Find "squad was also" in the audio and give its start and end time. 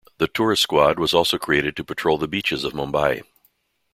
0.63-1.37